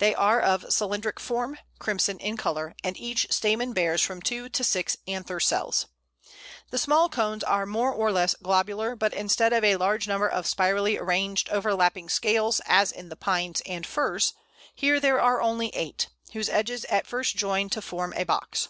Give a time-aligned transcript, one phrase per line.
[0.00, 4.62] They are of cylindric form, crimson in colour, and each stamen bears from two to
[4.62, 5.86] six anther cells.
[6.68, 10.46] The small "cones" are more or less globular, but instead of a large number of
[10.46, 14.34] spirally arranged overlapping scales, as in the Pines and Firs,
[14.74, 18.68] here there are only eight, whose edges at first join to form a box.